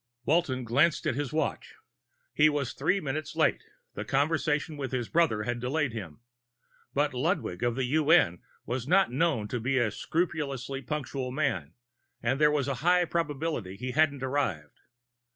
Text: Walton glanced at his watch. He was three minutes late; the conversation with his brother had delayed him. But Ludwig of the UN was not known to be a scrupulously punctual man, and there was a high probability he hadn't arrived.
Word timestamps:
Walton 0.25 0.63
glanced 0.63 1.05
at 1.05 1.13
his 1.13 1.31
watch. 1.31 1.75
He 2.33 2.49
was 2.49 2.73
three 2.73 2.99
minutes 2.99 3.35
late; 3.35 3.63
the 3.93 4.03
conversation 4.03 4.75
with 4.75 4.91
his 4.91 5.09
brother 5.09 5.43
had 5.43 5.59
delayed 5.59 5.93
him. 5.93 6.21
But 6.95 7.13
Ludwig 7.13 7.61
of 7.61 7.75
the 7.75 7.83
UN 7.85 8.41
was 8.65 8.87
not 8.87 9.11
known 9.11 9.47
to 9.49 9.59
be 9.59 9.77
a 9.77 9.91
scrupulously 9.91 10.81
punctual 10.81 11.29
man, 11.29 11.75
and 12.19 12.41
there 12.41 12.49
was 12.49 12.67
a 12.67 12.73
high 12.81 13.05
probability 13.05 13.75
he 13.75 13.91
hadn't 13.91 14.23
arrived. 14.23 14.79